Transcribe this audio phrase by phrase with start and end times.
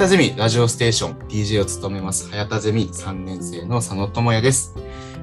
[0.00, 4.74] たゼミラジオステーション DJ を務めます早田ゼミ3年生の佐野智也です。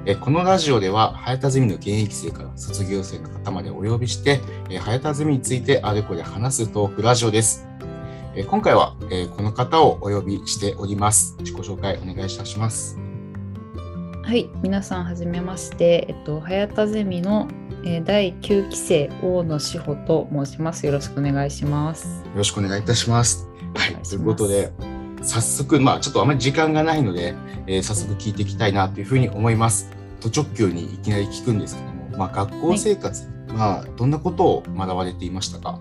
[0.05, 7.67] えこのラジオでは早田ゼミの現役生から卒業生の方までお呼びして、え早田ゼミについてあれこれ話すトークラジオです。
[8.35, 11.35] え今回は、えこの方をお呼びしております。
[11.39, 12.99] 自己紹介お願いいたします。
[14.21, 17.47] はい、皆さんはじめまして、えっと、早田ゼミの、
[17.83, 20.85] えー第9期生大野志保と申します。
[20.85, 22.23] よろしくお願いします。
[22.23, 23.46] よろしくお願いいたします。
[23.77, 24.71] はい、ということで、
[25.21, 27.35] 早速、まあ、ちょっとあまり時間がないので、
[27.67, 29.89] えー早速聞いていきたいなというふうに思います。
[30.19, 35.79] 途直球にいきなり聞くんですけども、まあ、学校生活、まあ、どんなことを学ばれていましたか？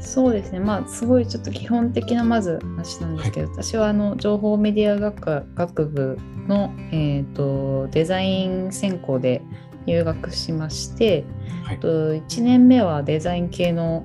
[0.00, 9.42] そうですね、まあ、すごいちょっと基本的なまず話なんですけど、私はあの情報メディア学科学部の、えー、とデザイン専攻で
[9.86, 11.24] 入学しまして、
[11.64, 11.80] はい。
[11.80, 14.04] と1年目はデザイン系の,、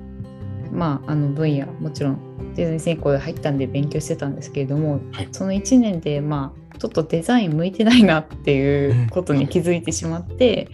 [0.74, 10.68] まあ、あの分野もちろんデザイン専攻で入ったんで勉強してたんですけれども、はいその1年でまあちょっとデザイン向いてないなっていうことに気づいてしまって、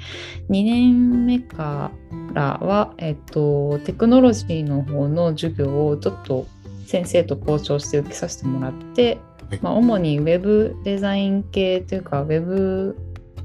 [0.49, 1.91] 2年目か
[2.33, 6.47] らは、えっと、テクノロジーの方の授業をちょっと
[6.87, 9.19] 先生と交渉して受けさせてもらって、
[9.51, 12.97] はいまあ、主にウェブデザイン系というかウェブ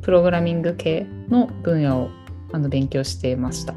[0.01, 2.09] プログラミング系の分野を
[2.53, 3.73] あの勉強していました。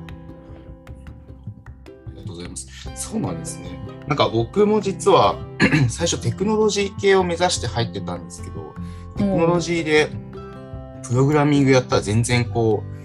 [2.97, 3.78] そうなんですね。
[4.06, 5.36] なんか僕も実は
[5.89, 8.75] 最初テクノロジー系を目指して入ってたんですけど、
[9.17, 10.11] テクノロジーで
[11.06, 12.98] プログラミングやったら全然こう、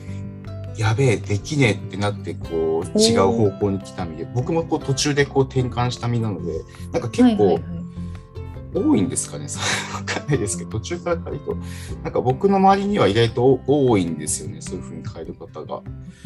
[0.79, 6.61] やべえ、できねえってなって、こう、違う方向に来た身で、僕もこう途中でこう転換した身なので、
[6.91, 7.59] なんか結構
[8.73, 9.45] 多いんですかね、
[9.93, 11.57] わかんないですけど、途中から変えると、
[12.03, 15.81] なんか僕の周りには意外と多いんですよね、そういうふうに変える方が。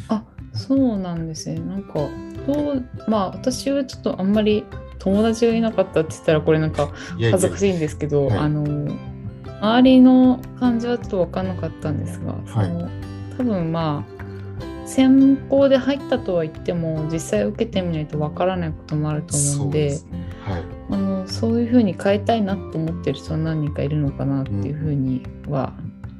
[0.08, 0.23] あ
[0.58, 1.59] そうなんですね。
[1.59, 1.94] なんか
[2.45, 4.66] どうまあ私はちょっとあんまり
[5.00, 8.91] 友達がいなかったって言ったらこれなんか恥ずかしいんですけど、はいあの
[9.59, 12.90] 周りの感じはちょっと分かんなかったんですが、はいその
[13.38, 19.97] 多分まあ専攻で入ったとは言っても実際受けてみないと分からないこともあると思うんで。
[20.90, 25.73] あのそういうふうに変えたいなと思ってる人は何人かいるのかなっていうふうには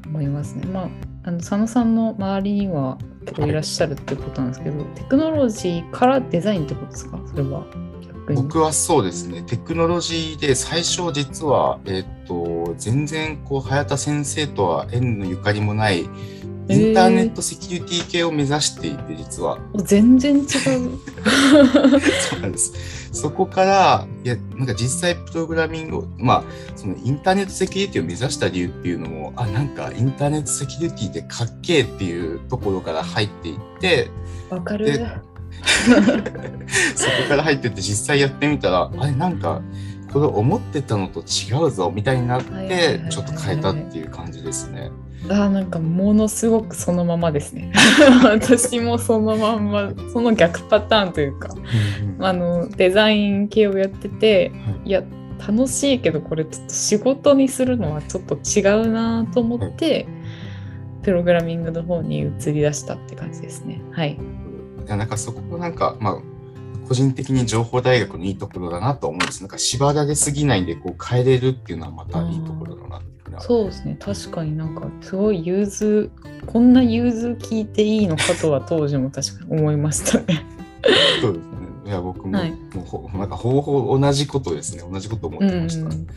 [0.06, 0.66] 思いますね。
[0.66, 0.90] まあ
[1.28, 7.20] あの佐野さんの周りには結構いらっしゃるってことなんですけど、テクノロジーからデザインってことですか？
[7.26, 7.66] それは
[8.02, 8.42] 逆に。
[8.42, 16.06] 僕はそうですね、テクノロジーで最初実は、えっと、全然こう、早田先生とは縁のゆかりもない、
[16.70, 19.58] インターネットセキュリティ系を目指していて、実は。
[19.74, 20.46] お全然違う。
[22.30, 22.74] そうなんです。
[23.14, 26.44] そこから、いや、なんか実際プログラミングを、まあ、
[26.76, 34.10] そのインターネットセキュリティを目指した理由っていうのも、あ、なんかインターネットセキュリティってかっけえっていうところから入っていって、
[34.50, 35.08] わかるで。
[36.96, 39.62] そこから入ってって実際やってみたら、あれなんか、
[40.12, 44.92] これ思ってたのと違うぞみたいになっはいはいはいはい、てちょっと変えたっていう感じですね。
[45.26, 47.72] あーなんかものすごくそのままですね。
[48.24, 51.50] 私もそのまんまその逆パターンというか。
[52.20, 54.52] あのデザイン系をやってて、
[54.86, 55.04] い、や
[55.46, 60.08] 楽しいけどこれちょっと仕事にするのはちょっと違うなと思って、
[61.04, 63.82] プログラミングの方に移り出したって感じですね。
[63.92, 64.14] はい。
[64.14, 66.22] いやなんかそこがなんか、まあ、
[66.88, 69.42] 個人的に情報大学のいいところだなと思うんです。
[69.42, 73.98] なんか縛られすぎないんでこう変えれるっていうのはまたいいところだなっていうふうなそうですね。
[74.00, 76.10] 確かになんかすごい融通
[76.46, 80.46] こんな融通聞いていいのかとは当時も確かに思いましたね。
[81.22, 81.58] そうですね。
[81.86, 84.84] いや僕も,、はいもうほなんか方法同じことですね。
[84.90, 85.88] 同じこと思ってました。
[85.88, 86.08] うん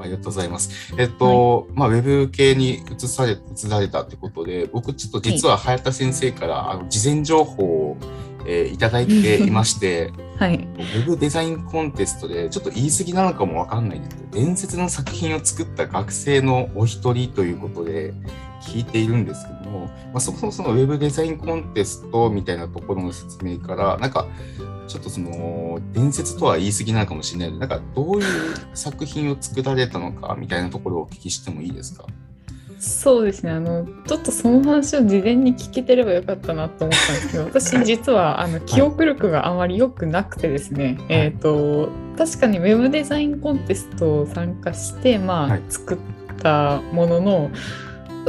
[0.00, 0.94] ありがとうございます。
[0.98, 7.96] えっと、まあ、ウェブ系に移され、移られたってことで、僕ちょっと実は早田先生から、あの、事前情報を、
[8.46, 10.54] えーいただいていまして、 はい。
[10.56, 18.14] ウェブデザインコンテストで、ちょっと言い過ぎなのかもわかんないんですけど、伝説の作品を作った学生のお一人ということで、
[18.62, 24.26] 聞いているんですけども、まあ、そもそもそのウェブデザインコンテストみたいなところの説明から、なんか、
[24.86, 28.24] ちょっとその、伝説とは言い過ぎなのかもしれないので、なんか、どういう
[28.74, 32.04] 作品を作られたのか、みたいなところをお聞きしてもいいですか？
[32.80, 33.52] そうですね。
[33.52, 45.62] あのちょっとその話を事前に聞けてればよかったなと思ったんですけど私実はあの記憶力があまり良くなくてですね、えっ、と確かにウェブデザインコンテストを参加してまあ、はい。
[45.68, 45.98] 作っ
[46.42, 47.50] たものの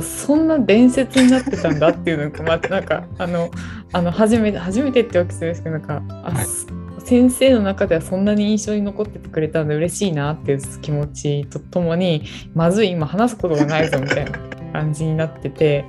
[0.02, 3.52] そんな伝説になってたんだっていうのがまたなんかあの
[3.94, 6.81] あの初めて初めてってわけじゃないですけどなんかあ、はい
[7.12, 12.24] 先生の中ではそんなに印象に残っててくれたんで嬉しいなっていう気持ちとともに
[12.56, 14.40] まずい今話すことがないぞみたいな
[14.72, 15.84] 感じになってて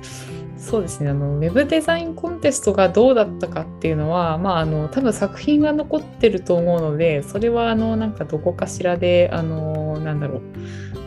[0.57, 10.41] そうですねあのウェブデザインコンテストがどうだったかっていうのは、まあ、あの多分作品が残ってると思うのでそれはあのなんかどこかしらであのなんだろう、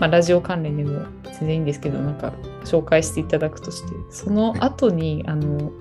[0.01, 2.33] まあ、ラジオ関連でも全然いいんですけどなんか
[2.65, 5.73] 紹介していただくとしてその後にあの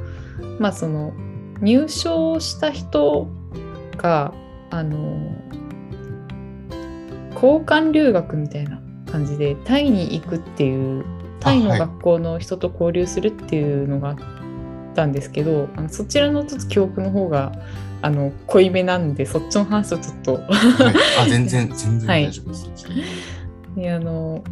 [0.60, 1.14] まあその
[1.62, 3.30] 入賞した人
[3.96, 4.34] が
[4.70, 5.36] あの
[7.34, 8.80] 交換留学みたいな
[9.12, 11.06] 感じでタイに行くっていう
[11.40, 14.18] タイの学校の人と交流するっていうのがあっ
[14.96, 17.52] たんですけど、あのそちらのちょっと記憶の方が
[18.02, 20.44] あの濃いめなんでそっちの話をちょっと、はい、
[21.22, 22.88] あ 全然全然大丈夫です。
[22.88, 22.94] は
[23.78, 24.44] い、であの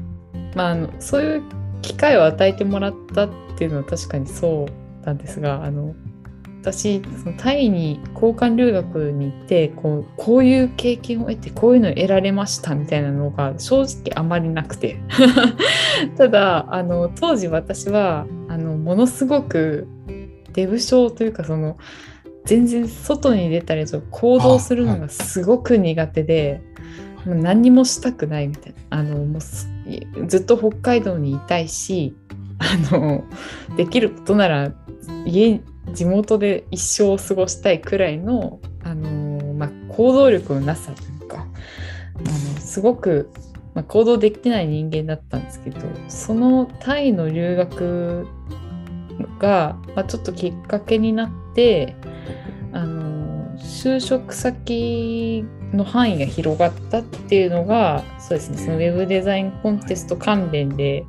[0.56, 1.42] まああのそういう
[1.82, 5.96] 機会を与えてもらったっていうのは確かにそうなんですがあの
[6.64, 14.98] 私そのタイに交換留学に行ってこうこういう経験を得てこういうのを得られましたみたいなのが正直あまりなくて。
[16.18, 19.88] ただあの当時私はあのものすごく
[20.54, 21.78] デブ症というかその
[22.46, 26.62] 全然外に出たりと行動するのがすごく苦手で、
[27.26, 28.80] もう何にもしたくないみたいな。
[28.90, 32.16] あのもうずっと北海道にいたいし
[32.60, 33.24] あの
[33.76, 34.72] できることなら
[35.26, 35.62] 家
[35.92, 41.46] 地元で一生を過ごしたいくらいの、あのまあ、行動力のなさというか
[42.16, 43.30] あのすごく、
[43.74, 48.28] まあ、行動できない人間だったんですけどそのタイの留学
[49.40, 51.96] が、まあ、ちょっときっかけになって
[52.72, 61.06] あの就職先の範囲が広がったっていうのがそうですねそのウェブデザインコンテスト関連で、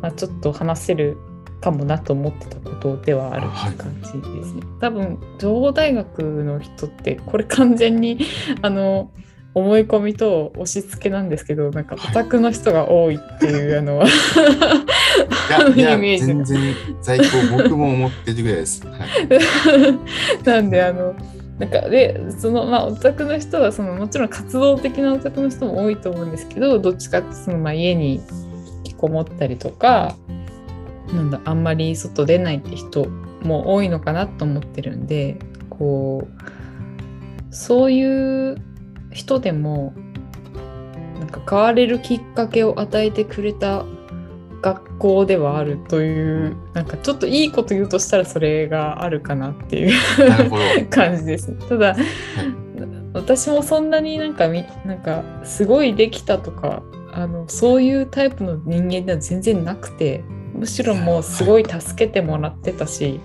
[0.00, 1.16] まあ、ちょっと話せる
[1.60, 4.62] かもなと思ってたことではある感じですね。
[4.62, 8.18] はい、多分情報大学の人ってこれ完全に
[8.62, 9.10] あの
[9.52, 14.04] 思い込みと押し付けなんですけどなんかオタクの人が多いっていう、はい、あの
[15.74, 17.24] イメージ全然在庫
[17.56, 18.86] 僕も思ってるぐらいです。
[18.86, 21.14] はい、なんであの
[21.58, 30.16] なんかでそのまあオタクの人はそのもちろん活動的なオタクの人も多いと思うんですけどどっちかってそのまあ家に引きこもったりとか
[31.14, 33.08] なんだあんまり外出ないって人
[33.42, 38.56] も多いのかなと思ってるんでこうそういう
[39.10, 39.94] 人でも
[41.18, 43.84] なんか変われるきっかけを与えてくれた
[44.62, 49.92] 学校ではあるというなんかちょっといいこと言うとしたらそれがあるかなっていう
[50.90, 51.52] 感じです。
[51.68, 51.96] ただ、
[53.14, 54.48] 私もそんなになんか
[54.84, 60.22] なんかすごいできたとかあのそういうタイプの人間では全然なくて
[60.60, 63.18] むしろもうすごい助けてもらってたし、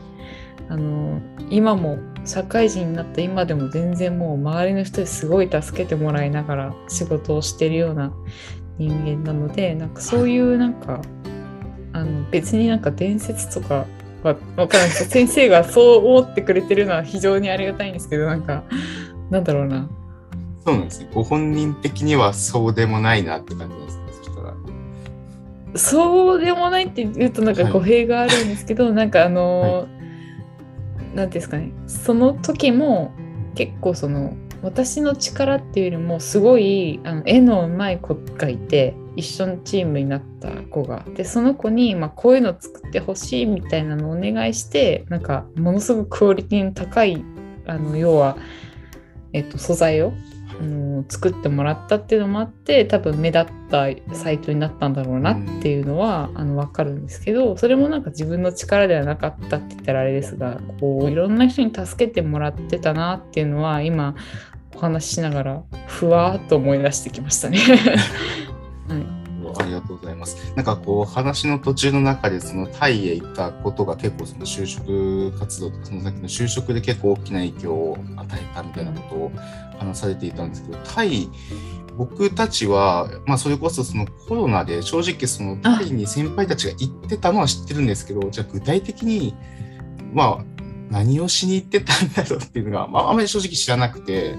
[0.70, 8.14] あの今も社会人になった今でも全然もう周りの人ですごい助けてもらいながら仕事をしてるような
[8.78, 11.02] 人間なのでなんかそういうなんか
[11.92, 13.86] あの別になんか伝説とか
[14.24, 15.10] は分からないです。
[15.10, 18.64] 先生がそう思ってくれてるのは非常にありがたいんですけどなんか
[19.30, 19.90] なんだろうな。
[20.66, 21.12] そうなんですね。
[21.14, 24.05] ご本人的にはそうでもないなって感じです
[25.76, 29.88] そうでもないって言うとなんか語弊があるんですけど、はい、なんかあの、
[31.14, 31.72] 何、はい、ですかね。
[31.88, 33.14] その時も
[33.56, 41.06] 結構その私の力っていうよりもすごいあの絵のうまい子がいて一緒のチームになった子が。
[41.16, 47.24] でその子に、まあ、こういうの作ってほしいみたいなのをお願いしてなんかものすごくクオリティの高い
[47.68, 48.38] あの要は、
[49.34, 50.14] えっと、素材を
[50.60, 64.16] あの作ってもらったっていうのもあって多分目立ったサイトになったんだろうなっていうのは、あの分かるんですけどそれもなんか自分の力ではなかったって言ったらあれですがこういろんな人に助けてもらってたなっていうのは今
[64.76, 67.60] お話ししながらふわっと思い出してきましたね。
[68.88, 69.15] はい
[69.62, 70.54] ありがとうございます。
[70.56, 79.32] なんかこう話の途中の中でそのタイへ行ったことが結構その就職活動とかその先の就職で結構大きな影響を与えたみたいなことを
[79.80, 81.30] 話されていたんですけど、タイ、
[81.98, 89.34] 僕たちは、まあ、それこそそのコロナで正直そのタイに先輩たちが行ってたのは知ってるんですけど、じゃあ具体的に、
[90.14, 90.46] まあ、
[90.90, 94.36] 何をしに行ってたんだろうっていうのが、まあ、あまり正直知らなくて、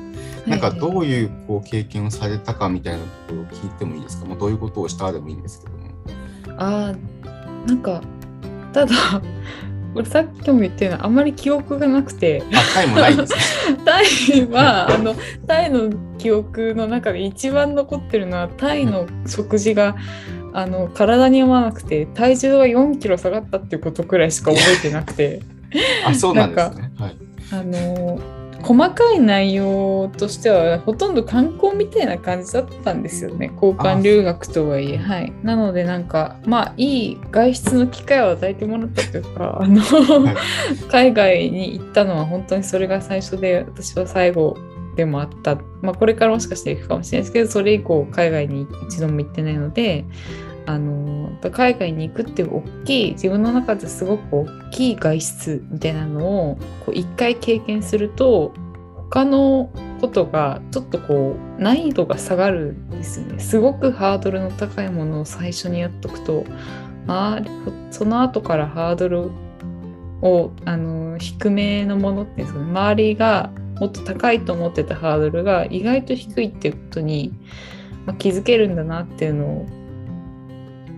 [0.47, 5.87] なんかどういうこう経験をされたかみたいなところを聞いてもいいですか、まあ、どういうことをしたでもいいんですけども。
[6.59, 6.95] あ
[7.67, 8.00] なんか
[8.73, 8.95] ただ
[10.05, 12.43] さっきも言ったようにあんまり記憶がなくて。
[12.53, 13.41] あタイもないですね。
[13.85, 15.15] タイはあの
[15.47, 19.97] タイの記憶の中で一番残ってるのはタイの食事が、
[20.53, 25.41] あの体に合わなくて体重が4キロ下がったっていうことくらいしか覚えてなくて。
[26.07, 26.93] あそうなんですね。
[26.99, 27.17] はい、
[27.53, 28.19] あの
[28.63, 33.53] 細かい内容としてはほとんど観光みたいな感じだったんですよね。
[33.55, 34.97] 交換留学とはいえ。
[34.97, 35.33] はい。
[35.43, 40.37] なのでなんかまあいい外出の機会を与えてもらったというかあの、はい、
[40.91, 44.57] 海外に行ったのは本当にそれが最初で私は最後
[44.97, 50.05] でもあった、まあ、これからもしかして行くかもしれないですけどそれ以降海外に一度も行ってないので
[50.67, 56.59] あの海外に行くっていう大きい自分の中ですごく大きい外出みたいなのを
[56.93, 58.53] 一回経験すると
[59.11, 59.71] 他の
[60.01, 63.39] ことがちょっとこう難易度が下がるんですよね。
[63.39, 66.45] すごくハードルの高いものを最初にやっとくと
[67.07, 67.41] あ
[67.91, 69.31] その後からハードル
[70.23, 77.33] をあの低めのものってその周りがもっと高いと思ってたハードルが意外と低いっていうことに、
[78.07, 79.67] まあ、気づけるんだなっていうのを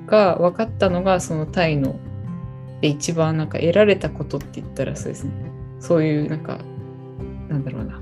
[0.09, 1.97] が分かったのがそのタイの
[2.81, 5.33] で一番なんか得られたことって言ったらそうですね。
[5.81, 6.59] そういうなんか
[7.49, 8.01] なんだろうな。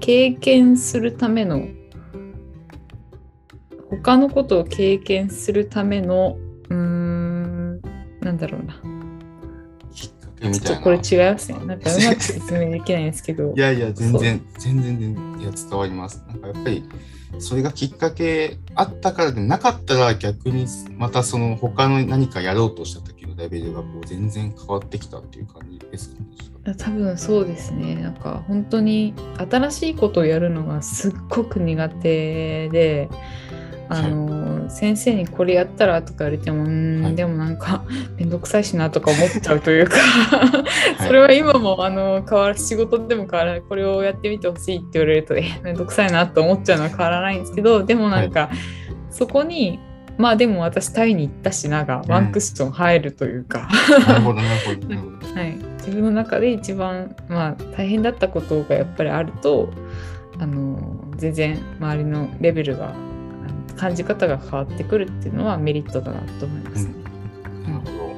[0.00, 1.66] 経験するための
[3.90, 6.36] 他のことを経験するための
[6.68, 7.80] うーん
[8.20, 8.95] なんだろうな。
[10.48, 10.80] みたいな。
[10.80, 11.58] これ違いますね。
[11.64, 13.52] なんかうまく説明できないんですけど。
[13.54, 16.24] いやいや全然全然全然いや伝わります。
[16.28, 16.84] なんかやっぱり
[17.38, 26.74] それがきっかけあったからでなかったら逆にまたその他の何かやろうとした時のレベルがこう全然変わってきたっていう感じですかね。
[26.78, 27.94] 多分そうですね。
[27.96, 33.08] なんか本当に新しいことをやるのがすっごく苦手で
[33.88, 37.84] あの、はい、先生にこれやったらとか言われても、うん、はい、でもなんか
[38.18, 39.96] 面倒くさいしなとか思っちゃうというか
[41.06, 48.50] それは今もあの変わる仕事でも変わらないこれをやってみてほしいって言われるとえ面倒くさいなと思っちゃうのは変わらないんですけどでもなんか、はい、
[49.10, 49.78] そこに
[50.18, 53.68] まあでも私タイに行ったしながワンクッション入るというか、
[54.08, 59.68] なるほどなるほど、 はい、自分の中で一番まあ大変だったことがやっぱりあると
[60.38, 60.78] あの
[61.16, 62.94] 全然周りのレベルが
[63.76, 66.86] 感じ方が変わってくるっていうのはメリットだなと思います。
[66.86, 68.14] うん、なるほど。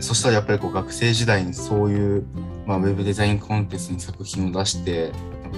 [0.00, 2.26] そしたらやっぱりこう学生時代にそういう、
[2.66, 5.12] まあ、ウェブデザインコンテストに作品を出して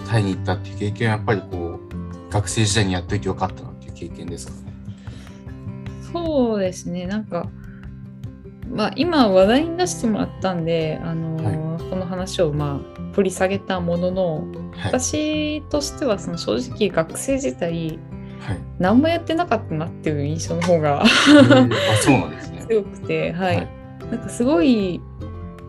[0.08, 4.72] タイに行ったっていう経験はやっぱりこう学生時代にやっといてよかったなっていう経験ですかね。
[6.12, 7.06] そうですね。
[7.06, 7.48] なんか
[8.70, 17.38] まあ、今話題に出してもらったんで、あのーはい、この話をまあ掘り下げたものの、はい、私としてはその正直学生
[18.44, 21.06] 時代何もやってなかったなっていう印象の方があ
[22.02, 22.64] そうなんですね。
[22.68, 23.68] 強くて、はい、はい、
[24.10, 25.00] なんかすごい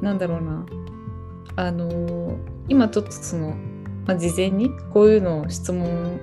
[0.01, 0.65] なんだろうな。
[1.58, 3.55] あの今ちょっとその、
[4.05, 6.20] まあ、事前にこういうのを質問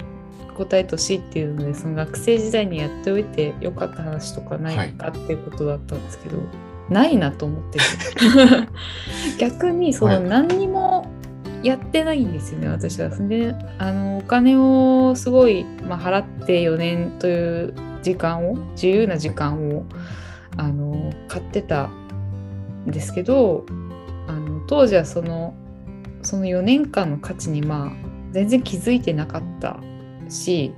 [0.57, 6.43] 答えてほしいっていうのでその学生時代にやっておいてよかった話とかないかっていうことだったんですけど、は
[6.91, 7.85] い、ないなと思ってて。
[9.39, 11.07] 逆にその何にも
[11.63, 13.09] やってないんですよね私は。
[13.09, 19.85] であのお金をすごい、まあ、払って4年という時間を自由な時間を
[20.57, 23.65] あの買ってたんですけど
[24.27, 25.55] あの当時はその
[26.23, 27.93] その4年間の価値にまあ
[28.33, 29.81] 全然気づいてなかった
[30.29, 30.73] し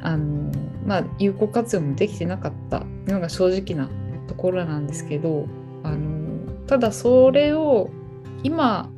[0.00, 0.50] あの、
[0.86, 3.90] まあ、有効活用もできてなかったのが正直な
[4.28, 5.46] ところなんですけど
[5.82, 7.90] あのただそれを
[8.42, 8.90] 今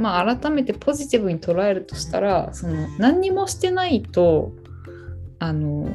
[0.00, 4.52] まあ、改めてポジティブに捉えるとしたらその何にもしてないと
[5.38, 5.94] あの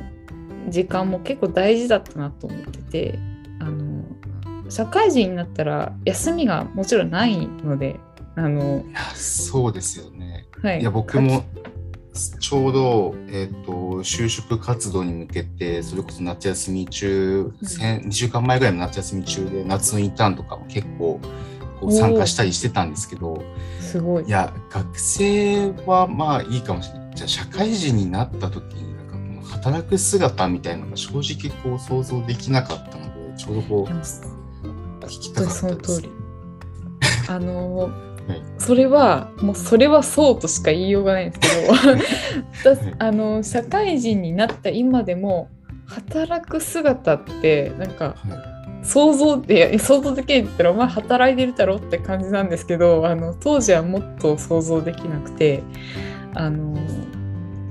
[0.69, 3.19] 時間も結構大事だったなと思ってて
[3.59, 4.03] あの
[4.69, 7.99] 社会人になったら休みがもちろんないので
[8.35, 8.83] あの
[9.13, 10.45] そうですよね。
[10.61, 11.45] はい、いや僕も
[12.39, 13.71] ちょうど、えーと、
[14.01, 21.19] 就職活動に向けてそれこそ夏休み中、うん、2週間前ぐらいの夏休み中で夏のインターンとかも結構
[21.79, 23.43] こう参加したりしてたんですけど
[23.79, 24.25] すごい。
[24.25, 27.15] いや学生はまあいいかもしれない。
[27.15, 33.93] じゃあ社会人になった時になんかこの働く姿みたいなのが正直こう想像できなかったのでちょうどこう
[35.05, 36.03] 聞きたかったです。
[37.29, 37.89] あの
[38.25, 41.39] はい、それはもうそれはそうとしか言いようがないんです
[42.63, 42.95] けど。
[42.97, 45.49] あの社会人になった今でも
[45.85, 48.54] 働く姿ってなんか、はい
[48.85, 55.63] 想像で想像できないって言ったらお前働いてるだろって感じなんですけどあの当時はもっと想像できなくて
[56.33, 56.77] あの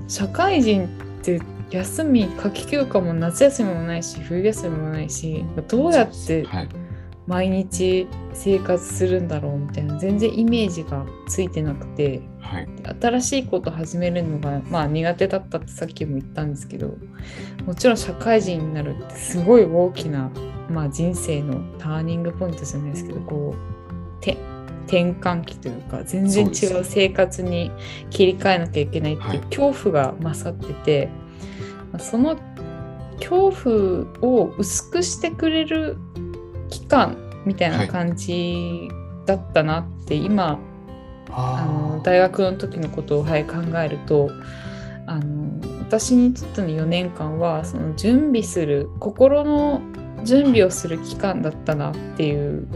[0.09, 0.89] 社会人っ
[1.23, 1.41] て
[1.71, 6.47] 休み夏休暇も夏休みもないし冬休みもないしどうやって
[7.27, 12.69] 毎日生活するんだろうみたいな全然イメージがついてなくて、はい、
[13.01, 16.95] 新しいこと始めるのが、まあ、苦手だったってさっきも言ったんですけど
[17.65, 20.31] もちろん社会人になるってすごい大きな、
[20.69, 24.37] まあ、人生のターニングポイントじゃないですけどこう転
[24.87, 27.71] 転換期というか全然違う生活に
[28.11, 31.09] 切り替えなきゃいけないっていう恐怖が勝ってて、
[31.91, 32.37] はい、その
[33.17, 35.97] 恐怖を薄くしてくれる
[36.71, 38.89] 期間みたいな感じ
[39.27, 40.59] だったなって今
[41.31, 44.31] あの大学の時のことを、はい、考えると
[45.07, 49.83] あの私にとっての4年間はその準備する心の
[50.25, 52.67] 準備をする期間だったなっていう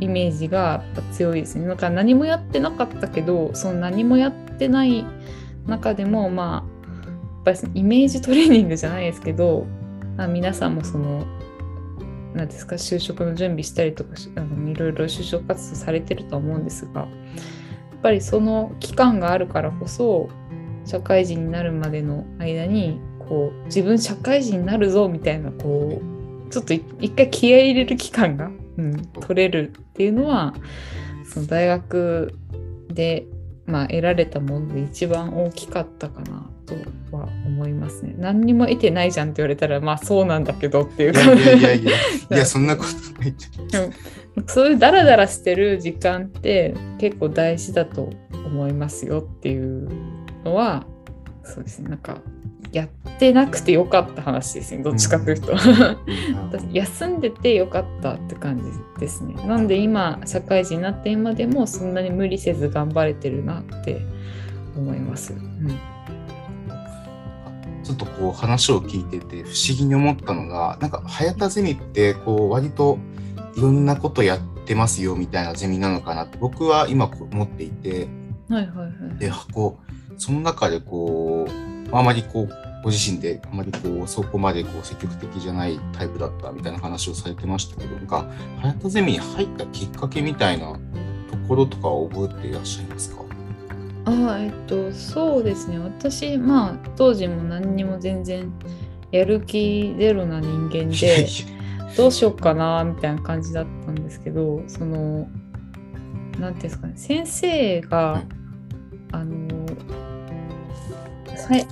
[0.00, 0.82] イメージが
[1.12, 1.66] 強いですね。
[1.66, 5.04] だから何もやってなかったけどその何もやってない
[5.66, 9.66] 中でもまあやっぱりイメージトレーニングじゃないですけど
[10.28, 11.26] 皆さんもその
[12.38, 17.08] 何ですか就職の準備したりとかあのいろいろ就職活動されてると思うんですがやっ
[18.00, 20.28] ぱりその期間があるからこそ
[20.84, 26.00] 社会人になるまでの間にこう自分社会人になるぞみたいなこ
[26.46, 30.54] うちょっと一回気合い入れる期間が、うん、取れるっていうのは
[31.24, 32.32] その大学
[32.88, 33.26] で、
[33.66, 36.48] まあ、得られたもので一番大きかったかな。
[36.68, 38.14] とは思いますね。
[38.18, 41.12] 何にも得てないじゃんって言われたらまあそうなんだけどっていう。
[41.12, 41.92] かいやいやいや。
[42.30, 43.34] いやそんなことない。
[44.46, 49.88] そういうダラダラしてる時間って結構大事だと思いますよっていう
[50.44, 50.86] のは
[51.42, 51.88] そうですね。
[51.88, 52.18] なんか
[52.72, 54.82] やってなくてよかった話ですね。
[54.82, 55.54] どっちかというと、
[56.72, 58.64] 休んでてよかったって感じ
[59.00, 59.34] ですね。
[59.46, 64.02] なんで今社会人になって今でもそんなに無理せず頑張れてるなって
[64.76, 65.97] 思います、うん
[67.88, 72.98] ちょっとこう話を聞いてて不思議に思ったのがなんか早田ゼミってこう割と
[73.56, 78.06] いろんなことやってますよみたいなゼミなのかなって僕は今思っていて、
[78.50, 82.48] はいはいはい、でこうその中でこうあまりこう
[82.84, 88.30] ご自身であまりこうそこまでこう積極的じゃないタイプだったみたいな話をされてましたけどなんか
[88.60, 90.78] 早田ゼミに入ったきっかけみたいな
[91.30, 93.27] ところとか覚えていらっしゃいますか？
[94.08, 95.78] あえっとそうですね。
[95.78, 98.52] 私まあ当時も何にも全然
[99.10, 101.26] やる気ゼロな人間で
[101.96, 105.28] どうしようかなみたいな感じだったんですけどその
[106.38, 106.92] 何ていうんですかね。
[106.96, 108.22] 先生が
[109.12, 109.66] あの
[111.48, 111.66] はい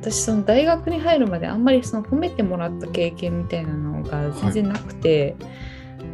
[0.00, 5.52] 私その大学に入るまであんまりその褒めてもらった経験みたいなのが全然なくて、はい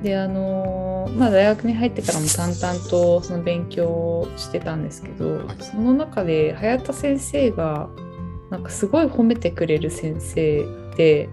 [0.03, 7.89] であのまあ大学に入ってからも淡々とその勉強してたんですけど、はい、その中で早田先生が
[8.51, 10.65] なんかすごい褒めてくれる先生
[10.97, 11.29] で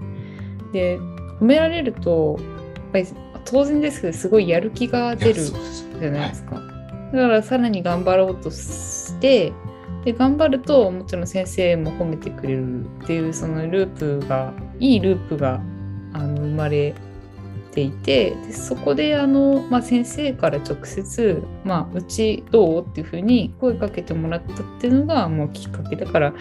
[0.73, 0.99] で
[1.39, 3.07] 褒められるとやっぱり
[3.45, 6.55] 当然ですけどすごいやる気が出るじゃないですか。
[7.13, 9.53] だからさらに頑張ろうとして
[10.03, 15.61] で頑張るともちろん先生も褒めてくれるっていうそのループがいいループが
[16.13, 16.93] あの生まれ
[17.75, 22.85] ていてでそこであの、まあ、先生から直接、まあ、うちどう？
[22.85, 26.33] っていうふうに声かけてもらったっていうのがもうきっかけだから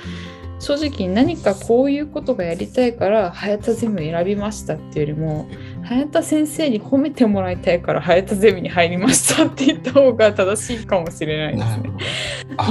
[0.60, 5.48] 正直何かこういうことがやりたいから早田ゼミを選びましたっていうよりも
[5.82, 11.92] 早田先生に褒めてもらいたいから早田ゼミに入りましたって言った方が正しいかもしれないですね。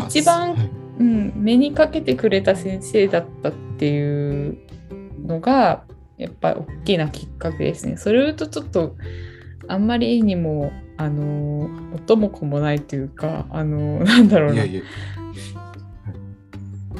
[0.07, 0.55] 一番、
[0.97, 4.57] うん、目にかけてくれた先生だったっていう
[5.25, 5.83] のが
[6.23, 7.97] やっぱ大きなきっかけですね。
[7.97, 8.95] それを言うとちょっと
[9.67, 14.55] あんまりにもあの音も子もないというかあの なんだろうな。
[14.55, 14.81] いやいや。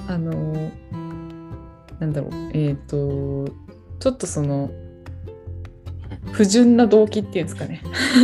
[0.08, 0.34] あの
[2.00, 2.32] なんだろう。
[2.54, 3.54] えっ、ー、と
[4.00, 4.70] ちょっとその
[6.34, 7.82] 不純な動機っていうんですかね。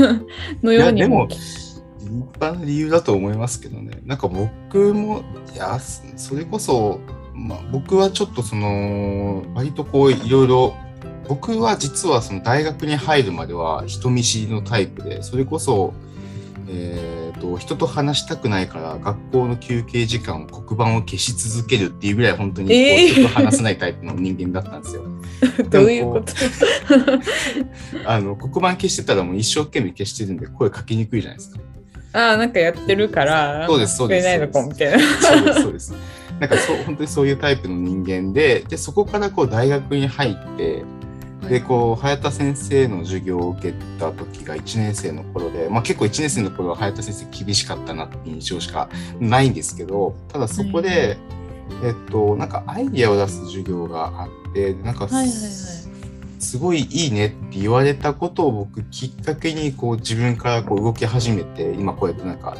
[0.61, 1.27] のようにも。
[1.27, 4.01] 立派な理由だと思いますけどね。
[4.05, 5.21] なんか僕も
[5.53, 6.99] いやそれこそ
[7.39, 10.75] まあ、僕はちょっとその割とこういろいろ
[11.29, 15.93] 僕は実はその大学に入るまでは人見知りのタイプでそれこそ、
[16.67, 25.03] えーと、人と話したくないから学校の休憩時間黒板を消し続けるっていうぐらい本当に人と話せないタイプの人間だったんですよ。
[25.69, 26.33] どういうこと？
[28.09, 31.59] あの黒板消してたらもう一生懸命消してるんで声かけにくいじゃないですか。
[32.11, 34.99] ああなんかやってるからそうですそうですないのかみたいな。
[35.21, 35.93] そうですそうです。
[36.39, 40.83] なんかそう本当にそういうタイプの人間ででそこからこう大学に入って
[41.47, 51.17] でこう早田先生の授業を受けた時が1年生の頃で、まあ、結構1年生の頃は早田先生厳しかったなって印象しかないんですけどただそこで、
[51.83, 55.07] えっとなんかアイディアを出す授業があってなんか、
[56.39, 62.55] すごいいいねって言われたことを僕きっかけにこう自分からこう動き始めて今こうやってなんか、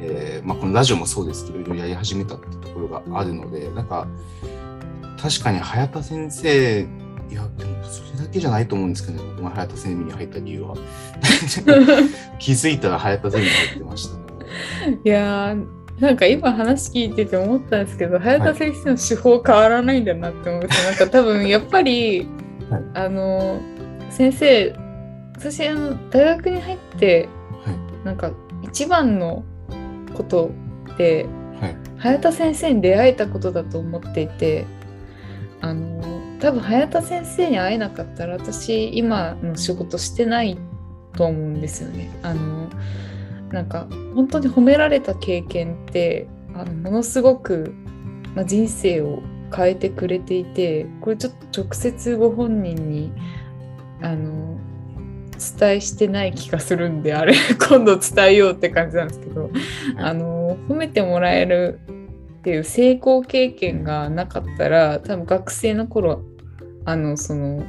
[0.00, 4.06] えーまあ、このラジオもそうですけどいろいろやり始めたってところがあるのでなんか
[5.20, 6.86] 確かに早田先生
[7.30, 10.74] いや、でもそれだけじゃないと思うんですけど、ね、僕が早田ゼミに入った理由は。
[12.38, 14.24] 気づいたら早田ゼミに入ってましたね。
[15.04, 15.56] いや
[16.00, 22.26] なんか今話聞いてて思ったんですけど早田先生の手法変わらないんだなって思って、はい、なんか多分やっぱり、
[22.68, 23.60] はい、あの
[24.10, 24.74] 先生
[25.36, 27.28] 私あの大学に入って、
[27.64, 28.32] はい、なんか
[28.62, 29.44] 一番の
[30.14, 30.50] こと
[30.98, 31.26] で、
[31.60, 34.66] はい、早田先生に出会えたことだと思っていて
[35.60, 36.13] あの
[36.44, 40.58] 多分早田先生に会えなかったら私今の仕事してない
[41.16, 42.10] と思うんですよね。
[42.22, 42.68] あの
[43.50, 47.74] なんか本当に褒められた経験ってあのものすごく、
[48.34, 49.22] ま、人生を
[49.56, 53.10] 変えてくれていてこれちょっと直接ご本人に
[54.02, 54.58] あの
[55.58, 57.32] 伝えしてない気がするんであれ
[57.70, 59.50] 今度伝えようって感じなんですけど
[59.96, 61.80] あの褒めてもらえる
[62.40, 66.22] っていう成功経験がなかったら多分学生の頃
[66.84, 67.64] あのその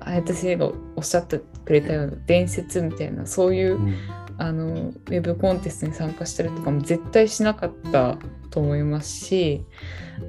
[0.00, 3.94] 綾田先生がおっしゃってくれたような伝説みたいなそういう、うん、
[4.38, 8.16] あのウェブコンテストに参加したりとかも絶対しなかった
[8.50, 9.64] と思いますし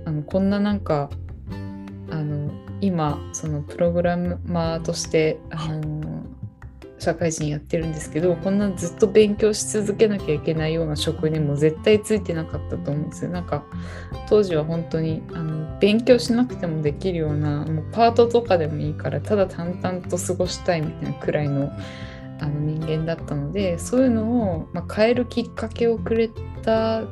[0.05, 1.09] あのこんななんか
[2.09, 6.20] あの今そのプログラマーとしてあの
[7.01, 13.31] 社会人やってるんですけどこんなずっと勉強し続けなきゃいけないような職にも絶対ついてなかったと思うんですよ。
[13.31, 13.65] なんか
[14.29, 21.71] 当時は本当にあの勉強しなくてもできるようなもうパートとかでもいいからただ淡々と過ごしたいみたいなくらいの
[22.39, 26.29] あの人間だったのでそういうのを、まあ、変えるきっかけをくれ
[26.61, 27.03] たあ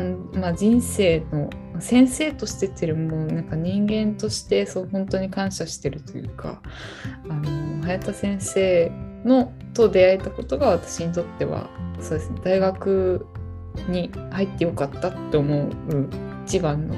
[0.00, 6.62] の、まあ、人生の先生としてっていうよりもなんか人間としてそう本当に感謝してるというか
[7.28, 8.90] あの早田先生
[9.24, 11.68] のと出会えたことが私にとっては
[12.00, 12.40] そうですね。
[12.44, 13.26] 大学
[13.88, 15.70] に入ってよかったって思う
[16.46, 16.94] 一番の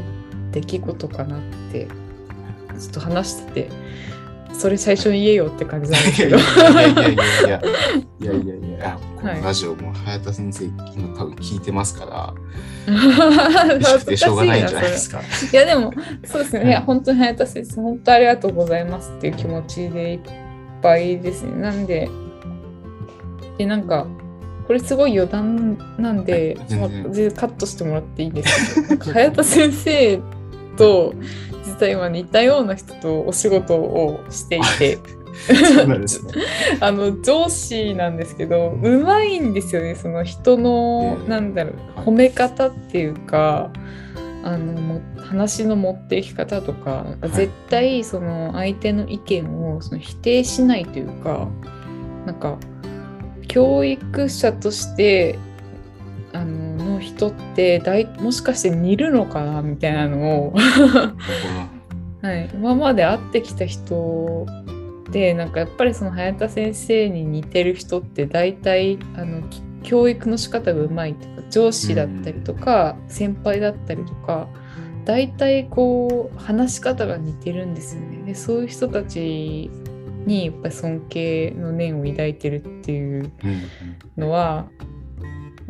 [0.50, 1.86] 出来事かなって
[2.78, 3.70] ちょっと話してて
[4.52, 6.36] それ最初に言えよって感じなんですけど。
[6.36, 7.16] いやいやいやい
[7.46, 7.60] や
[8.20, 12.34] いやいやいやこのラジオも早田先生今多分聞いてますから
[13.80, 15.20] しくてしょうがないんじゃないですか。
[15.20, 15.92] いやでも
[16.24, 20.20] そうですね、うん、いや本当に早田先生本当ありがとうございますっていう気持ちで
[20.84, 21.60] ぱいですね。
[21.60, 22.08] なんで
[23.58, 24.06] でなんか
[24.66, 27.30] これすごい余談なんで、もう全然。
[27.32, 29.12] カットしてもらっていいですか？
[29.12, 30.20] 早田先生
[30.76, 31.14] と
[31.64, 34.98] 実は今似たような人とお仕事をしていて。
[35.34, 36.32] そうなんですね。
[36.80, 43.70] あの上司なんですけどうまいんですよねその人の、えー、なんだろう褒め方っていうか
[44.44, 51.48] あのも話の持っていき方とかか絶対その相手の意見をその否定しないというか
[52.26, 52.58] なんか
[53.48, 55.38] 教育者として
[56.34, 60.54] あのの人ってだいもしかして似るのかなみたいなのを
[62.20, 64.46] はい、今まで会ってきた人
[65.10, 69.42] でなんかやっぱりその早田先生に似てる人って大体あの
[69.82, 74.48] 教育の仕方がうまいとか上司だったりとか、先輩だったりとか
[75.04, 78.24] 大体こう話し方が似てるんですよね。
[78.26, 79.70] でそういう人たち
[80.26, 83.30] にやっぱり尊敬の念を抱いてるっていう
[84.16, 84.66] のは、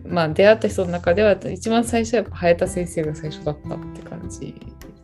[0.07, 4.55] まあ出会った人の中では一番最初はやっぱ早田先生が最初だったって感じ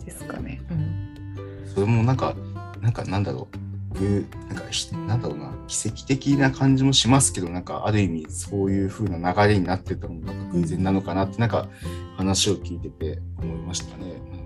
[0.03, 0.63] ですかね。
[0.71, 2.35] うん、それもなんか
[2.81, 3.57] なんかなんだろう
[3.95, 4.63] なんか
[5.07, 11.69] なんだろうな奇跡的な感じもしますけどなんかある意味そういう風な流れになってたのが偶然なのかなってなんか
[12.17, 14.40] 話を聞いてて思いましたね。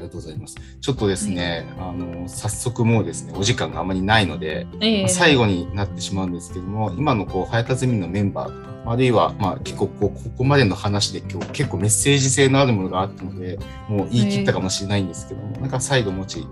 [0.00, 0.56] ありがとうございます。
[0.80, 13.58] ちょっとですね、あの早速もうですねお時間があまりないので、えー、最後になってしまうんですけども今のこう早田ゼミのメンバーとかあるいはまあ結構こうここまでの話で今日結構メッセージ性のあるものがあったので
[13.88, 16.46] もう言い切ったかもしれないんですけども、えー、なんか最後もし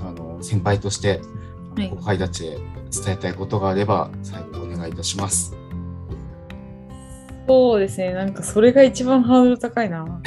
[0.00, 1.20] あの先輩として
[1.90, 2.50] 後輩たちへ
[2.90, 5.54] 伝えたいことがあれば最後お願いいたします。
[7.46, 10.06] そうですねなんかそれが一番ハードル高いな。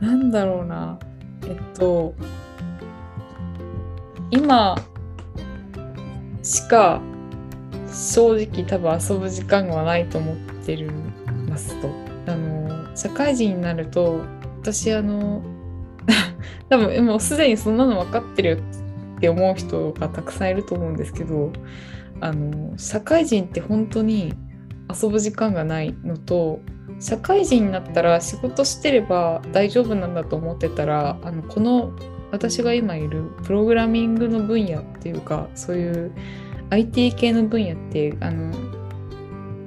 [0.00, 0.98] なんだろうな。
[1.42, 2.14] えっと、
[4.30, 4.76] 今
[6.42, 7.00] しか
[7.92, 10.90] 正直多分遊ぶ時間がないと思ってる
[11.48, 11.88] ますと。
[12.26, 14.20] あの社会人になると
[14.60, 15.42] 私あの
[16.68, 21.52] 多分もうすでにそんなの分かってるよって思う人がたくさんいると思うんですけど
[22.20, 24.34] あの社会人って本当に
[25.02, 26.60] 遊ぶ時間がないのと
[27.00, 31.92] 社会人になったら仕事してれば大丈夫なんだと思ってたらあのこの
[32.32, 36.12] 私が今いるプログラミングの分野っていうかそういう
[36.70, 38.52] IT 系の分野ってあの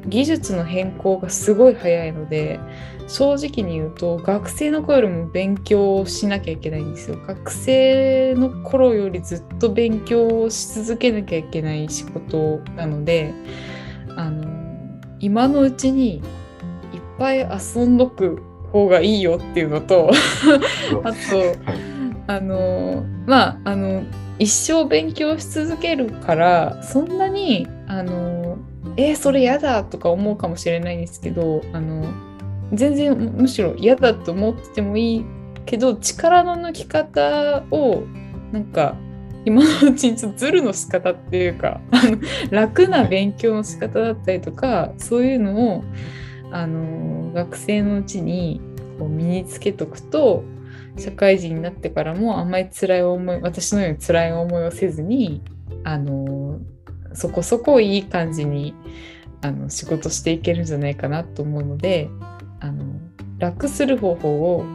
[0.07, 2.59] 技術の変更がすごい早いので
[3.07, 7.17] 正直に言うと学生の頃よりも勉強しなきゃいけないんですよ。
[7.25, 13.33] 学生の頃よりずっと勉強し続けなきゃいけない仕事なので
[14.15, 14.47] あの
[15.19, 16.21] 今のうちに
[17.19, 20.11] ぱい遊んどく方がいいよっていうのと
[21.03, 21.55] あと、
[22.27, 24.03] あのまああの
[24.39, 28.57] 一生勉強し続けるからそんなにあの
[28.95, 32.11] えー、それ嫌だとか思うかもしれないんですけどあの
[32.73, 35.25] 全然むしろ嫌だと思っててもいい
[35.65, 38.03] けど力の抜き方を
[38.51, 38.95] なんか
[39.45, 41.81] 今のうちにちょっとズルの仕方っていうか
[42.51, 45.83] 楽な勉強の仕方だったりとかそういうのを
[46.51, 48.61] あの学生のうちに
[48.97, 50.43] こう身につけとくと
[50.97, 55.41] 社会人になってからもあんまり辛い思い私のように辛い思いをせずに
[55.83, 56.59] あの
[57.13, 58.73] そこそこいい感じに
[59.41, 62.09] あの仕事していけるんじゃないかなと思うので
[62.59, 62.99] あの
[63.37, 64.65] 楽する方法を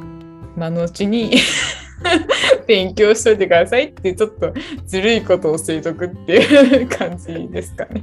[0.56, 1.34] 今のうちに
[2.66, 4.53] 勉強しといてくださいってちょっと
[4.87, 8.03] ずるいことを教えとくっていう感じですかね。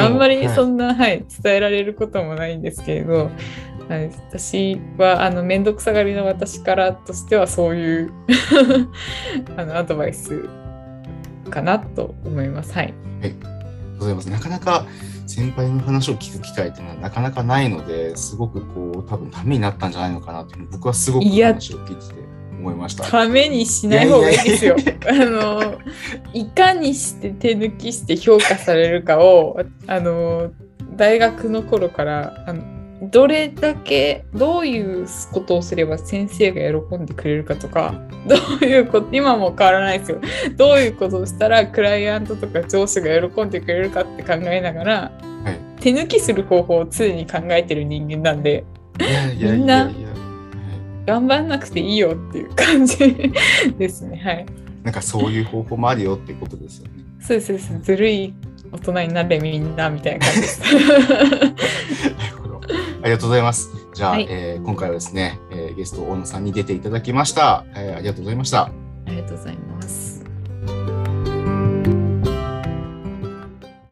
[0.00, 3.30] あんまりそんな、はい、はい、伝えられることもないんですけれど、
[3.88, 8.12] はい、私はあの面倒くさがりの私からとしてはそういう
[9.56, 10.48] あのアドバイス
[11.50, 12.72] かなと思います。
[12.72, 13.34] はい、はい
[13.98, 14.28] ございます。
[14.28, 14.86] なかなか
[15.26, 22.33] 先輩の話を聞く機会っていうのはなかなかないのですごくこう多分ためになったんじゃないのかなという僕はすごく話を聞いてて
[22.64, 23.04] 思いました。
[23.04, 24.76] ためにしない方がいいですよ。
[25.06, 25.78] あの
[26.32, 30.50] いかにして手抜きして評価されるかをあの
[30.96, 32.62] 大学の頃からあの
[33.10, 40.20] どれだけどういうことをすれば先生が喜んでくれるかとかどういうこと今も変わらないですよ。
[40.56, 45.12] どういうことをしたらクライアントとか上司が喜んでくれるかって考えながら、
[45.44, 48.64] はい、手抜きする方法を常に考えてる人間なんで。
[49.36, 49.90] みんな
[51.06, 52.98] 頑張んなくていいよっていう感じ
[53.78, 54.46] ですねはい
[54.82, 56.90] なんかそういう方法もあるよっていうことですよね
[57.20, 58.34] そうですずるい
[58.72, 60.62] 大人になれみんなみたいな感じです
[63.04, 63.68] ありがとうございます。
[63.92, 67.96] じゃあ、はい、えー、今回はですね、えー、ゲスト大野さんに出ていただきました、えー。
[67.96, 68.62] ありがとうございました。
[68.62, 68.70] あ
[69.08, 70.03] りがとうございます。